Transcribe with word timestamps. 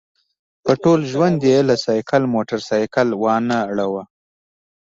په 0.63 0.71
ټول 0.83 0.99
ژوند 1.11 1.39
یې 1.49 1.59
له 1.69 1.75
سایکل 1.85 2.23
موټرسایکل 2.35 3.07
وانه 3.23 3.59
ړوله. 3.75 4.03